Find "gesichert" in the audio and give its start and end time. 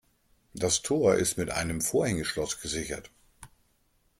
2.59-3.11